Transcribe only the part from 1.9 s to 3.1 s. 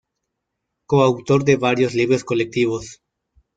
libros colectivos.